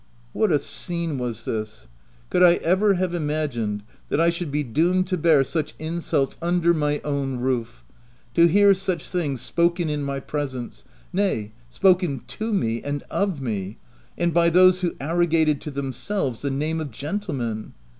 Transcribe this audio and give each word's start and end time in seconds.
What 0.33 0.51
a 0.51 0.57
scene 0.57 1.19
was 1.19 1.45
this! 1.45 1.87
Could 2.31 2.41
I 2.41 2.55
ever 2.55 2.95
have 2.95 3.13
imagined 3.13 3.83
that 4.09 4.19
I 4.19 4.31
should 4.31 4.51
be 4.51 4.63
doomed 4.63 5.05
to 5.09 5.15
bear 5.15 5.43
such 5.43 5.75
insults 5.77 6.37
under 6.41 6.73
my 6.73 7.01
own 7.03 7.37
roof— 7.37 7.83
to 8.33 8.47
hear 8.47 8.73
such 8.73 9.07
things 9.11 9.41
spoken 9.41 9.91
in 9.91 10.01
my 10.01 10.19
presence— 10.19 10.85
nay 11.13 11.51
spoken 11.69 12.21
to 12.39 12.51
me 12.51 12.81
and 12.81 13.03
of 13.11 13.43
me— 13.43 13.77
and 14.17 14.33
by 14.33 14.49
those 14.49 14.81
who 14.81 14.95
arrogated 14.99 15.61
to 15.61 15.69
them 15.69 15.93
selves 15.93 16.41
the 16.41 16.49
name 16.49 16.79
of 16.81 16.89
gentlemen 16.89 17.73